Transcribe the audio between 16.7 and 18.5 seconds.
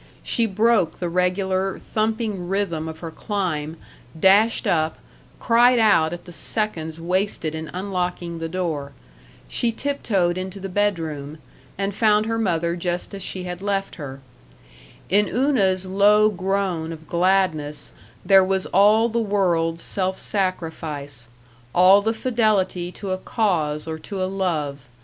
of gladness there